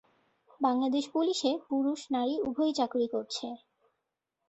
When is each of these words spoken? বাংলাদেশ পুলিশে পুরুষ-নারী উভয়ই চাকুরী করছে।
বাংলাদেশ 0.61 1.05
পুলিশে 1.13 1.51
পুরুষ-নারী 1.67 2.35
উভয়ই 2.47 2.73
চাকুরী 2.73 3.07
করছে। 3.07 3.47